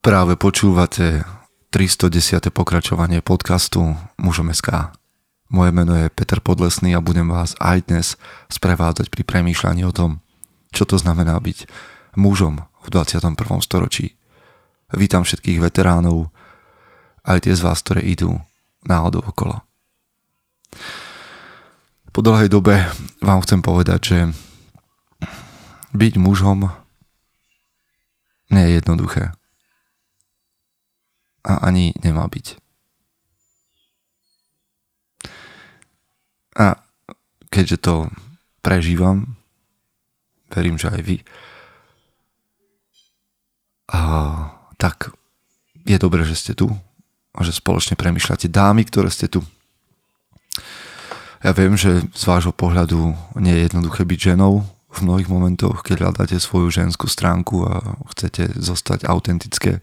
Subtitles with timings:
[0.00, 1.28] Práve počúvate
[1.76, 2.48] 310.
[2.48, 4.96] pokračovanie podcastu Mužom SK.
[5.52, 8.16] Moje meno je Peter Podlesný a budem vás aj dnes
[8.48, 10.24] sprevádzať pri premýšľaní o tom,
[10.72, 11.68] čo to znamená byť
[12.16, 13.36] mužom v 21.
[13.60, 14.16] storočí.
[14.96, 16.32] Vítam všetkých veteránov,
[17.28, 18.40] aj tie z vás, ktoré idú
[18.88, 19.60] náhodou okolo.
[22.08, 22.88] Po dlhej dobe
[23.20, 24.18] vám chcem povedať, že
[25.92, 26.72] byť mužom
[28.48, 29.36] nie je jednoduché
[31.44, 32.46] a ani nemá byť.
[36.60, 36.76] A
[37.48, 37.94] keďže to
[38.60, 39.38] prežívam,
[40.52, 41.16] verím, že aj vy,
[43.90, 44.00] a
[44.78, 45.10] tak
[45.82, 46.70] je dobré, že ste tu
[47.34, 49.42] a že spoločne premyšľate dámy, ktoré ste tu.
[51.40, 56.06] Ja viem, že z vášho pohľadu nie je jednoduché byť ženou v mnohých momentoch, keď
[56.06, 59.80] hľadáte svoju ženskú stránku a chcete zostať autentické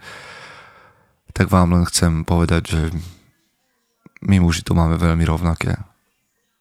[1.38, 2.82] tak vám len chcem povedať, že
[4.26, 5.78] my muži to máme veľmi rovnaké.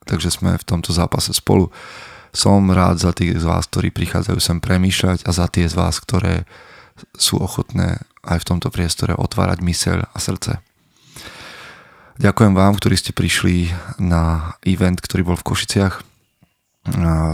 [0.05, 1.73] Takže sme v tomto zápase spolu.
[2.37, 5.97] Som rád za tých z vás, ktorí prichádzajú sem premýšľať a za tie z vás,
[5.97, 6.45] ktoré
[7.17, 10.61] sú ochotné aj v tomto priestore otvárať myseľ a srdce.
[12.21, 16.05] Ďakujem vám, ktorí ste prišli na event, ktorý bol v Košiciach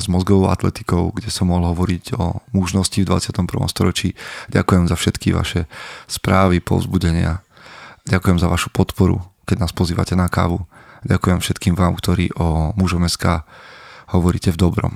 [0.00, 3.45] s mozgovou atletikou, kde som mohol hovoriť o mužnosti v 21.
[3.69, 4.17] storočí.
[4.48, 5.69] Ďakujem za všetky vaše
[6.09, 7.44] správy, povzbudenia.
[8.09, 10.64] Ďakujem za vašu podporu, keď nás pozývate na kávu.
[11.05, 13.44] Ďakujem všetkým vám, ktorí o mužom SK
[14.14, 14.92] hovoríte v dobrom.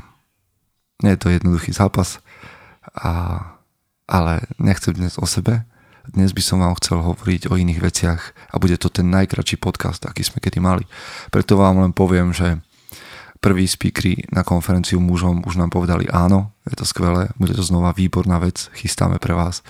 [1.04, 2.22] Nie je to jednoduchý zápas,
[2.96, 3.42] a,
[4.08, 5.68] ale nechcem dnes o sebe.
[6.06, 8.22] Dnes by som vám chcel hovoriť o iných veciach
[8.54, 10.86] a bude to ten najkračší podcast, aký sme kedy mali.
[11.34, 12.62] Preto vám len poviem, že
[13.46, 17.94] prví speakery na konferenciu mužom už nám povedali áno, je to skvelé, bude to znova
[17.94, 19.62] výborná vec, chystáme pre vás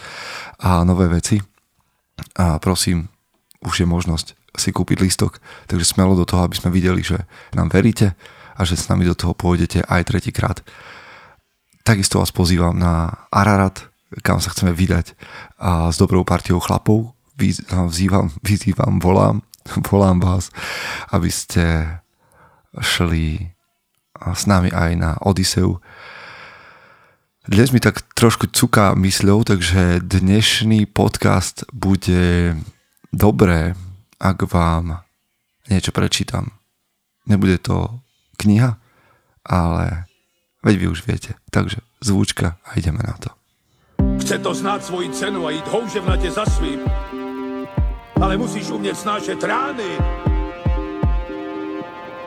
[0.57, 1.45] a nové veci.
[2.41, 3.13] A prosím,
[3.61, 7.69] už je možnosť si kúpiť listok, takže smelo do toho, aby sme videli, že nám
[7.69, 8.17] veríte
[8.57, 10.65] a že s nami do toho pôjdete aj tretíkrát.
[11.85, 13.93] Takisto vás pozývam na Ararat,
[14.25, 15.13] kam sa chceme vydať
[15.61, 17.13] a s dobrou partiou chlapov.
[17.37, 19.45] Vyzývam, vyzývam, volám,
[19.93, 20.49] volám vás,
[21.13, 21.85] aby ste
[22.81, 23.56] šli
[24.35, 25.81] s nami aj na Odiseu.
[27.47, 32.59] Dnes mi tak trošku cuká mysľou, takže dnešný podcast bude
[33.15, 33.79] dobré,
[34.19, 35.07] ak vám
[35.71, 36.51] niečo prečítam.
[37.27, 38.03] Nebude to
[38.39, 38.79] kniha,
[39.47, 40.11] ale
[40.67, 41.39] veď vy už viete.
[41.55, 43.31] Takže zvučka a ideme na to.
[44.21, 46.81] Chce to znát svoji cenu a jít houževnatě za svým.
[48.23, 49.99] Ale musíš umět snášet rány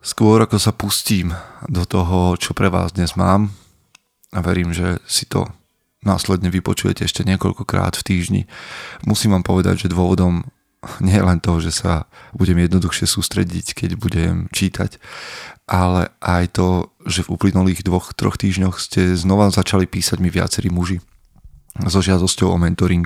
[0.00, 1.36] Skôr ako sa pustím
[1.68, 3.52] do toho, čo pre vás dnes mám
[4.32, 5.44] a verím, že si to
[6.00, 8.42] následne vypočujete ešte niekoľkokrát v týždni,
[9.04, 10.48] musím vám povedať, že dôvodom
[11.04, 14.96] nie je len to, že sa budem jednoduchšie sústrediť, keď budem čítať,
[15.68, 20.72] ale aj to, že v uplynulých dvoch, troch týždňoch ste znova začali písať mi viacerí
[20.72, 21.04] muži
[21.76, 23.04] so žiadosťou o mentoring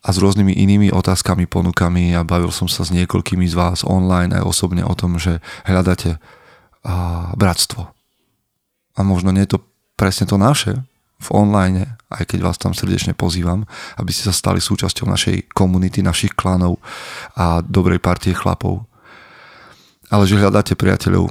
[0.00, 4.32] a s rôznymi inými otázkami, ponukami a bavil som sa s niekoľkými z vás online
[4.32, 7.92] aj osobne o tom, že hľadáte a, bratstvo.
[8.96, 9.58] A možno nie je to
[10.00, 10.80] presne to naše
[11.20, 13.68] v online, aj keď vás tam srdečne pozývam,
[14.00, 16.80] aby ste sa stali súčasťou našej komunity, našich klanov
[17.36, 18.88] a dobrej partie chlapov.
[20.08, 21.28] Ale že hľadáte priateľov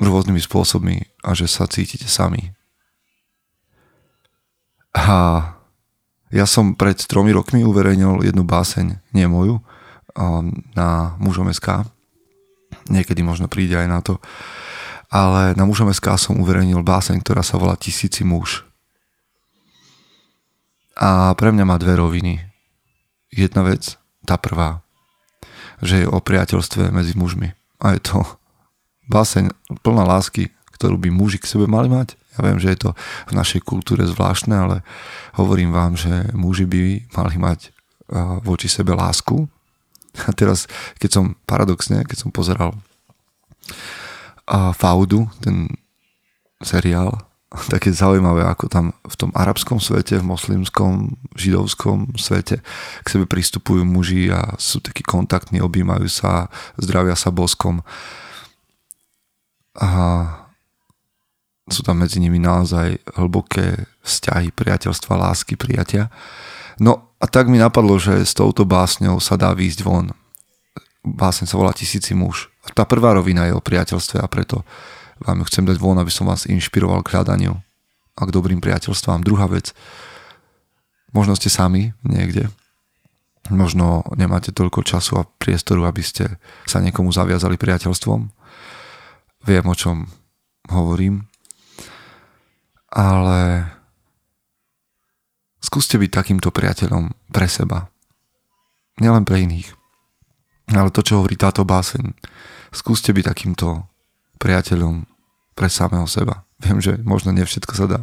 [0.00, 0.96] rôznymi spôsobmi
[1.28, 2.56] a že sa cítite sami.
[4.96, 5.57] A
[6.28, 9.64] ja som pred tromi rokmi uverejnil jednu báseň, nie moju,
[10.76, 11.88] na mužom SK.
[12.92, 14.20] Niekedy možno príde aj na to.
[15.08, 18.68] Ale na mužom SK som uverejnil báseň, ktorá sa volá Tisíci muž.
[20.98, 22.44] A pre mňa má dve roviny.
[23.32, 23.96] Jedna vec,
[24.28, 24.84] tá prvá,
[25.80, 27.54] že je o priateľstve medzi mužmi.
[27.80, 28.26] A je to
[29.08, 32.90] báseň plná lásky, ktorú by muži k sebe mali mať ja viem, že je to
[33.28, 34.76] v našej kultúre zvláštne, ale
[35.34, 37.74] hovorím vám, že muži by mali mať
[38.46, 39.50] voči sebe lásku.
[40.26, 42.74] A teraz, keď som paradoxne, keď som pozeral
[44.48, 45.68] Faudu, ten
[46.64, 47.12] seriál
[47.72, 52.60] také zaujímavé, ako tam v tom arabskom svete, v moslimskom, židovskom svete
[53.04, 57.84] k sebe pristupujú muži a sú takí kontaktní, objímajú sa, zdravia sa boskom.
[59.78, 60.47] A
[61.68, 66.08] sú tam medzi nimi naozaj hlboké vzťahy, priateľstva, lásky, prijatia.
[66.80, 70.14] No a tak mi napadlo, že s touto básňou sa dá výjsť von.
[71.02, 72.50] Básne sa volá Tisíci muž.
[72.76, 74.62] Tá prvá rovina je o priateľstve a preto
[75.24, 77.58] vám ju chcem dať von, aby som vás inšpiroval k hľadaniu
[78.18, 79.26] a k dobrým priateľstvám.
[79.26, 79.74] Druhá vec,
[81.10, 82.50] možno ste sami niekde,
[83.50, 86.38] možno nemáte toľko času a priestoru, aby ste
[86.68, 88.20] sa niekomu zaviazali priateľstvom.
[89.48, 90.06] Viem, o čom
[90.70, 91.26] hovorím.
[92.88, 93.68] Ale
[95.60, 97.92] skúste byť takýmto priateľom pre seba.
[98.98, 99.74] Nielen pre iných.
[100.72, 102.12] Ale to, čo hovorí táto báseň,
[102.72, 103.88] skúste byť takýmto
[104.36, 105.08] priateľom
[105.56, 106.44] pre samého seba.
[106.58, 108.00] Viem, že možno nie všetko sa dá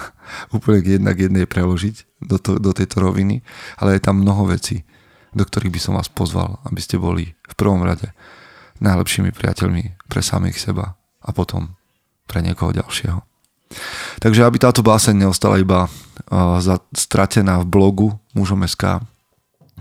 [0.56, 3.44] úplne jednak jednej preložiť do, to, do tejto roviny,
[3.76, 4.88] ale je tam mnoho vecí,
[5.36, 8.10] do ktorých by som vás pozval, aby ste boli v prvom rade
[8.80, 11.76] najlepšími priateľmi pre samých seba a potom
[12.24, 13.29] pre niekoho ďalšieho.
[14.20, 16.58] Takže aby táto báseň neostala iba uh,
[16.92, 19.00] stratená v blogu mužom.sk,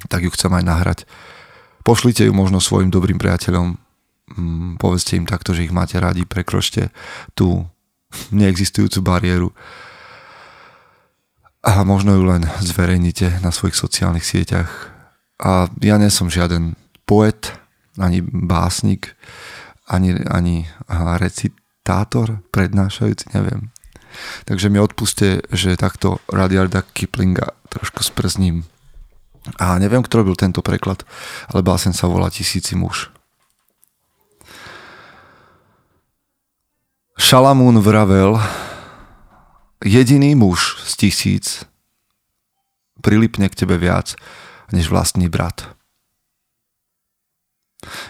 [0.07, 0.99] tak ju chcem aj nahrať.
[1.83, 3.75] Pošlite ju možno svojim dobrým priateľom,
[4.37, 6.93] Mm, povedzte im takto, že ich máte radi, prekročte
[7.33, 7.65] tú
[8.29, 9.49] neexistujúcu bariéru
[11.65, 14.69] a možno ju len zverejnite na svojich sociálnych sieťach.
[15.41, 16.77] A ja nie som žiaden
[17.09, 17.57] poet,
[17.97, 19.17] ani básnik,
[19.89, 20.69] ani, ani
[21.17, 23.73] recitátor, prednášajúci, neviem.
[24.45, 28.65] Takže mi odpuste, že takto Radiarda Kiplinga trošku sprzním.
[29.57, 31.07] A neviem, kto robil tento preklad,
[31.49, 33.09] ale básen sa volá Tisíci muž.
[37.19, 38.39] Šalamún vravel,
[39.83, 41.45] jediný muž z tisíc
[43.03, 44.15] prilipne k tebe viac
[44.71, 45.75] než vlastný brat.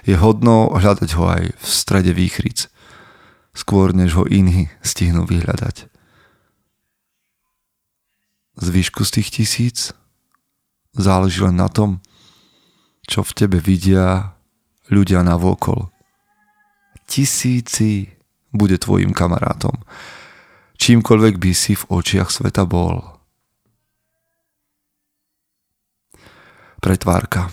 [0.06, 2.69] Je hodno hľadať ho aj v strede výchric,
[3.60, 5.92] skôr než ho iní stihnú vyhľadať.
[8.60, 9.78] Z výšku z tých tisíc
[10.96, 12.00] záleží len na tom,
[13.04, 14.36] čo v tebe vidia
[14.88, 15.92] ľudia na vokol.
[17.04, 18.16] Tisíci
[18.56, 19.76] bude tvojim kamarátom.
[20.80, 23.04] Čímkoľvek by si v očiach sveta bol.
[26.80, 27.52] Pretvárka.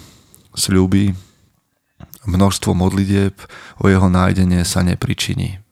[0.55, 1.11] Sľuby.
[2.26, 3.35] Množstvo modlitieb
[3.82, 5.65] o jeho nájdenie sa nepričiní.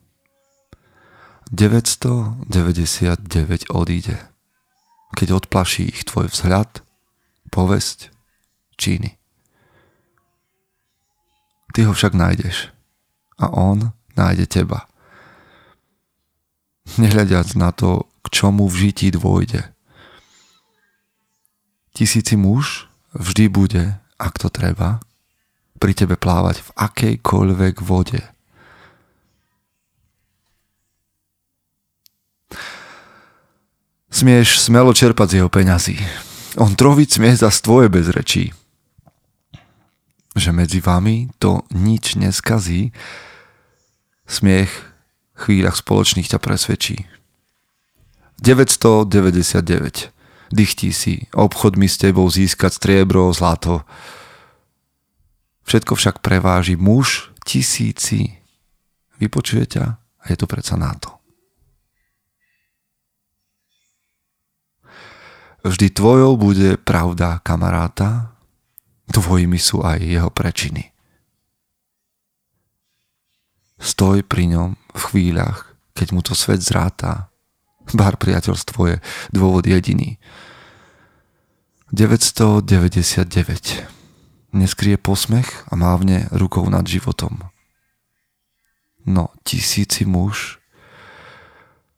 [1.54, 4.18] 999 odíde,
[5.14, 6.82] keď odplaší ich tvoj vzhľad,
[7.54, 8.10] povesť,
[8.74, 9.14] činy.
[11.70, 12.74] Ty ho však nájdeš
[13.38, 14.90] a on nájde teba
[16.98, 19.64] nehľadiac na to, k čomu v žití dôjde.
[21.94, 23.84] Tisíci muž vždy bude,
[24.18, 25.00] ak to treba,
[25.78, 28.20] pri tebe plávať v akejkoľvek vode.
[34.14, 35.98] Smieš smelo čerpať z jeho peňazí.
[36.54, 38.54] On troviť smiech za tvoje bezrečí.
[40.38, 42.94] Že medzi vami to nič neskazí.
[44.30, 44.70] Smiech
[45.34, 47.10] chvíľach spoločných ťa presvedčí.
[48.38, 50.14] 999.
[50.54, 53.82] Dychtí si, obchod mi s tebou získať striebro, zlato.
[55.66, 58.38] Všetko však preváži muž tisíci.
[59.18, 61.23] Vypočuje ťa a je to predsa na to.
[65.64, 68.36] Vždy tvojou bude pravda kamaráta,
[69.08, 70.92] tvojimi sú aj jeho prečiny.
[73.80, 77.32] Stoj pri ňom v chvíľach, keď mu to svet zráta.
[77.96, 78.96] Bar priateľstvo je
[79.32, 80.20] dôvod jediný.
[81.92, 83.24] 999.
[84.52, 87.48] Neskrie posmech a mávne rukou nad životom.
[89.04, 90.60] No, tisíci muž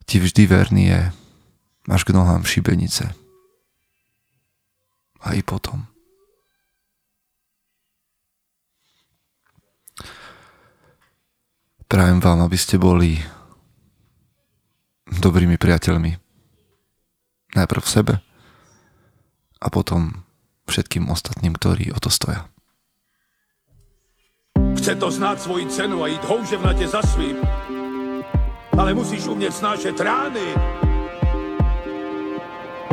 [0.07, 1.03] ti vždy verný je
[1.91, 3.26] až k nohám šibenice.
[5.27, 5.83] A i potom.
[11.87, 13.19] Prajem vám, aby ste boli
[15.07, 16.19] dobrými priateľmi.
[17.55, 18.15] Najprv v sebe
[19.63, 20.27] a potom
[20.67, 22.51] všetkým ostatným, ktorí o to stoja.
[24.77, 27.37] Chce to znát svoji cenu a jít houževnatě za svým.
[28.79, 30.86] Ale musíš umět snášet rány.